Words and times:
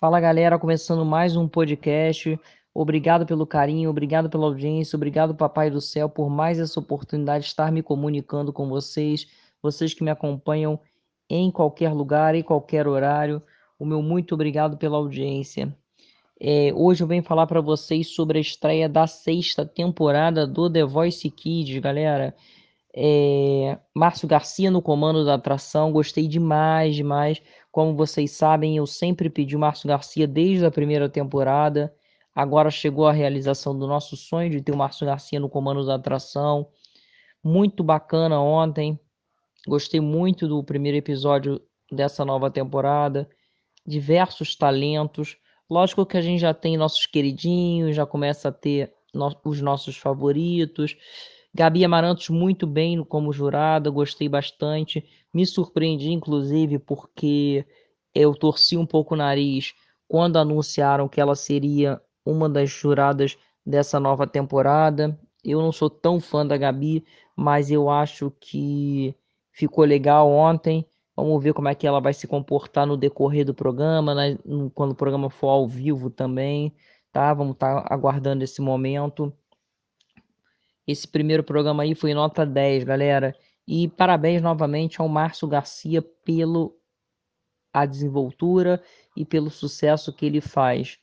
Fala 0.00 0.20
galera, 0.20 0.56
começando 0.60 1.04
mais 1.04 1.34
um 1.34 1.48
podcast. 1.48 2.38
Obrigado 2.72 3.26
pelo 3.26 3.44
carinho, 3.44 3.90
obrigado 3.90 4.30
pela 4.30 4.46
audiência, 4.46 4.96
obrigado, 4.96 5.34
Papai 5.34 5.70
do 5.70 5.80
Céu, 5.80 6.08
por 6.08 6.30
mais 6.30 6.60
essa 6.60 6.78
oportunidade 6.78 7.46
de 7.46 7.50
estar 7.50 7.72
me 7.72 7.82
comunicando 7.82 8.52
com 8.52 8.68
vocês, 8.68 9.26
vocês 9.60 9.92
que 9.92 10.04
me 10.04 10.10
acompanham 10.12 10.78
em 11.28 11.50
qualquer 11.50 11.92
lugar, 11.92 12.36
em 12.36 12.44
qualquer 12.44 12.86
horário. 12.86 13.42
O 13.76 13.84
meu 13.84 14.00
muito 14.00 14.34
obrigado 14.34 14.76
pela 14.76 14.98
audiência. 14.98 15.76
É, 16.40 16.72
hoje 16.76 17.02
eu 17.02 17.08
venho 17.08 17.24
falar 17.24 17.48
para 17.48 17.60
vocês 17.60 18.14
sobre 18.14 18.38
a 18.38 18.40
estreia 18.40 18.88
da 18.88 19.08
sexta 19.08 19.66
temporada 19.66 20.46
do 20.46 20.70
The 20.70 20.84
Voice 20.84 21.28
Kids, 21.28 21.76
galera. 21.80 22.36
É, 22.94 23.78
Márcio 23.94 24.26
Garcia 24.26 24.70
no 24.70 24.82
comando 24.82 25.24
da 25.24 25.34
atração, 25.34 25.92
gostei 25.92 26.26
demais, 26.26 26.96
demais. 26.96 27.42
Como 27.70 27.94
vocês 27.94 28.32
sabem, 28.32 28.76
eu 28.76 28.86
sempre 28.86 29.28
pedi 29.30 29.54
o 29.54 29.58
Márcio 29.58 29.88
Garcia 29.88 30.26
desde 30.26 30.64
a 30.64 30.70
primeira 30.70 31.08
temporada. 31.08 31.94
Agora 32.34 32.70
chegou 32.70 33.06
a 33.06 33.12
realização 33.12 33.76
do 33.76 33.86
nosso 33.86 34.16
sonho 34.16 34.50
de 34.50 34.62
ter 34.62 34.72
o 34.72 34.76
Márcio 34.76 35.06
Garcia 35.06 35.40
no 35.40 35.48
comando 35.48 35.84
da 35.84 35.96
atração. 35.96 36.68
Muito 37.42 37.82
bacana 37.82 38.40
ontem. 38.40 38.98
Gostei 39.66 40.00
muito 40.00 40.46
do 40.46 40.62
primeiro 40.62 40.96
episódio 40.96 41.60
dessa 41.90 42.24
nova 42.24 42.50
temporada. 42.50 43.28
Diversos 43.86 44.54
talentos. 44.56 45.36
Lógico 45.68 46.06
que 46.06 46.16
a 46.16 46.22
gente 46.22 46.40
já 46.40 46.54
tem 46.54 46.76
nossos 46.76 47.06
queridinhos, 47.06 47.96
já 47.96 48.06
começa 48.06 48.48
a 48.48 48.52
ter 48.52 48.92
no 49.12 49.30
os 49.44 49.60
nossos 49.60 49.96
favoritos. 49.96 50.96
Gabi 51.54 51.84
Amarantos 51.84 52.28
muito 52.28 52.66
bem 52.66 53.02
como 53.04 53.32
jurada, 53.32 53.90
gostei 53.90 54.28
bastante. 54.28 55.04
Me 55.32 55.46
surpreendi, 55.46 56.10
inclusive, 56.10 56.78
porque 56.78 57.64
eu 58.14 58.34
torci 58.34 58.76
um 58.76 58.86
pouco 58.86 59.14
o 59.14 59.16
nariz 59.16 59.74
quando 60.06 60.36
anunciaram 60.38 61.08
que 61.08 61.20
ela 61.20 61.34
seria 61.34 62.00
uma 62.24 62.48
das 62.48 62.70
juradas 62.70 63.36
dessa 63.64 63.98
nova 64.00 64.26
temporada. 64.26 65.18
Eu 65.44 65.60
não 65.60 65.72
sou 65.72 65.88
tão 65.90 66.20
fã 66.20 66.46
da 66.46 66.56
Gabi, 66.56 67.04
mas 67.36 67.70
eu 67.70 67.88
acho 67.88 68.32
que 68.40 69.14
ficou 69.52 69.84
legal 69.84 70.30
ontem. 70.30 70.86
Vamos 71.16 71.42
ver 71.42 71.52
como 71.52 71.68
é 71.68 71.74
que 71.74 71.86
ela 71.86 72.00
vai 72.00 72.14
se 72.14 72.26
comportar 72.26 72.86
no 72.86 72.96
decorrer 72.96 73.44
do 73.44 73.54
programa, 73.54 74.14
né? 74.14 74.38
quando 74.74 74.92
o 74.92 74.94
programa 74.94 75.28
for 75.28 75.48
ao 75.48 75.68
vivo 75.68 76.10
também, 76.10 76.72
tá? 77.12 77.34
Vamos 77.34 77.54
estar 77.54 77.82
tá 77.82 77.94
aguardando 77.94 78.44
esse 78.44 78.60
momento. 78.62 79.32
Esse 80.88 81.06
primeiro 81.06 81.44
programa 81.44 81.82
aí 81.82 81.94
foi 81.94 82.14
nota 82.14 82.46
10, 82.46 82.84
galera. 82.84 83.36
E 83.66 83.88
parabéns 83.88 84.40
novamente 84.40 85.02
ao 85.02 85.06
Márcio 85.06 85.46
Garcia 85.46 86.00
pelo 86.24 86.74
a 87.70 87.84
desenvoltura 87.84 88.82
e 89.14 89.22
pelo 89.22 89.50
sucesso 89.50 90.10
que 90.10 90.24
ele 90.24 90.40
faz. 90.40 90.98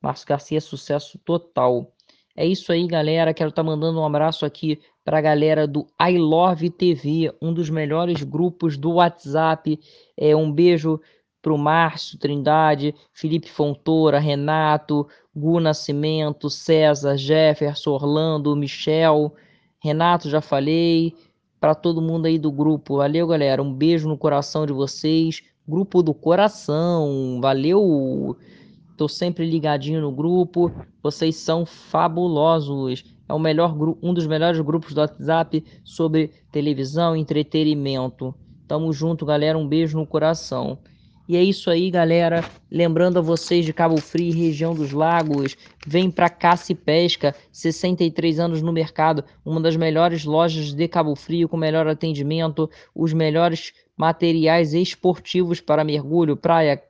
Márcio 0.00 0.26
Garcia 0.26 0.56
é 0.56 0.60
sucesso 0.60 1.18
total. 1.18 1.92
É 2.34 2.46
isso 2.46 2.72
aí, 2.72 2.86
galera. 2.86 3.34
Quero 3.34 3.50
estar 3.50 3.62
tá 3.62 3.66
mandando 3.66 4.00
um 4.00 4.06
abraço 4.06 4.46
aqui 4.46 4.80
para 5.04 5.18
a 5.18 5.20
galera 5.20 5.66
do 5.66 5.86
I 6.00 6.16
Love 6.16 6.70
TV, 6.70 7.30
um 7.40 7.52
dos 7.52 7.68
melhores 7.68 8.22
grupos 8.22 8.78
do 8.78 8.92
WhatsApp. 8.92 9.78
É 10.16 10.34
um 10.34 10.50
beijo 10.50 10.98
para 11.46 11.54
o 11.54 11.58
Márcio 11.58 12.18
Trindade, 12.18 12.92
Felipe 13.12 13.48
Fontoura, 13.48 14.18
Renato, 14.18 15.06
Gu 15.32 15.60
Nascimento, 15.60 16.50
César, 16.50 17.16
Jefferson, 17.16 17.92
Orlando, 17.92 18.56
Michel, 18.56 19.32
Renato, 19.78 20.28
já 20.28 20.40
falei, 20.40 21.14
para 21.60 21.72
todo 21.72 22.02
mundo 22.02 22.26
aí 22.26 22.36
do 22.36 22.50
grupo. 22.50 22.96
Valeu, 22.96 23.28
galera. 23.28 23.62
Um 23.62 23.72
beijo 23.72 24.08
no 24.08 24.18
coração 24.18 24.66
de 24.66 24.72
vocês. 24.72 25.40
Grupo 25.68 26.02
do 26.02 26.12
coração. 26.12 27.38
Valeu. 27.40 28.36
Tô 28.96 29.06
sempre 29.06 29.48
ligadinho 29.48 30.00
no 30.00 30.10
grupo. 30.10 30.72
Vocês 31.00 31.36
são 31.36 31.64
fabulosos. 31.64 33.04
É 33.28 33.32
o 33.32 33.38
melhor 33.38 33.72
um 34.02 34.12
dos 34.12 34.26
melhores 34.26 34.60
grupos 34.62 34.94
do 34.94 35.00
WhatsApp 35.00 35.64
sobre 35.84 36.32
televisão 36.50 37.16
e 37.16 37.20
entretenimento. 37.20 38.34
Tamo 38.66 38.92
junto, 38.92 39.24
galera. 39.24 39.56
Um 39.56 39.68
beijo 39.68 39.96
no 39.96 40.04
coração. 40.04 40.80
E 41.28 41.36
é 41.36 41.42
isso 41.42 41.70
aí, 41.70 41.90
galera. 41.90 42.44
Lembrando 42.70 43.18
a 43.18 43.22
vocês 43.22 43.64
de 43.64 43.72
Cabo 43.72 44.00
Frio, 44.00 44.32
região 44.32 44.74
dos 44.74 44.92
lagos, 44.92 45.56
vem 45.84 46.08
para 46.08 46.28
Caça 46.28 46.70
e 46.70 46.74
Pesca, 46.74 47.34
63 47.50 48.38
anos 48.38 48.62
no 48.62 48.72
mercado, 48.72 49.24
uma 49.44 49.60
das 49.60 49.76
melhores 49.76 50.24
lojas 50.24 50.72
de 50.72 50.86
Cabo 50.88 51.16
Frio 51.16 51.48
com 51.48 51.56
melhor 51.56 51.88
atendimento, 51.88 52.70
os 52.94 53.12
melhores 53.12 53.72
materiais 53.96 54.72
esportivos 54.72 55.60
para 55.60 55.82
mergulho, 55.82 56.36
praia, 56.36 56.80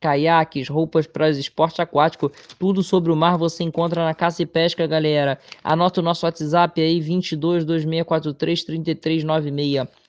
caiaques, 0.00 0.68
roupas 0.68 1.06
para 1.06 1.30
esporte 1.30 1.80
aquático, 1.80 2.32
tudo 2.58 2.82
sobre 2.82 3.12
o 3.12 3.16
mar 3.16 3.38
você 3.38 3.62
encontra 3.62 4.04
na 4.04 4.12
Caça 4.12 4.42
e 4.42 4.46
Pesca, 4.46 4.86
galera. 4.86 5.38
Anota 5.62 6.00
o 6.00 6.04
nosso 6.04 6.26
WhatsApp 6.26 6.80
aí 6.80 7.00
22 7.00 7.64
2643 7.64 8.64
3396. 8.64 10.03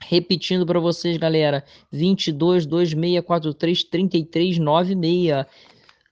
Repetindo 0.00 0.66
para 0.66 0.80
vocês, 0.80 1.16
galera, 1.16 1.64
22 1.90 2.66
2643 2.66 3.84
3396. 3.84 5.46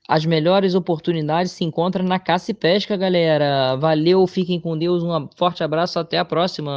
As 0.07 0.25
melhores 0.25 0.73
oportunidades 0.73 1.51
se 1.51 1.65
encontram 1.65 2.05
na 2.05 2.17
caça 2.17 2.51
e 2.51 2.53
pesca, 2.53 2.95
galera. 2.95 3.75
Valeu, 3.75 4.25
fiquem 4.25 4.57
com 4.57 4.77
Deus, 4.77 5.03
um 5.03 5.27
forte 5.35 5.63
abraço, 5.63 5.99
até 5.99 6.17
a 6.17 6.23
próxima. 6.23 6.65